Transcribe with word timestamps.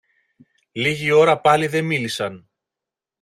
Λίγη 0.71 1.11
ώρα 1.11 1.39
πάλι 1.41 1.67
δε 1.67 1.81
μίλησαν. 1.81 2.49